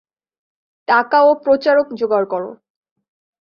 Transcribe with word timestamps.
টাকা 0.87 1.17
ও 1.23 1.31
প্রচারক 1.43 1.87
যোগাড় 1.99 2.27
কর। 2.27 2.43